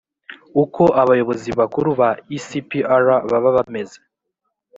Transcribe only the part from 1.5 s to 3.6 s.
bakuru ba ecpr baba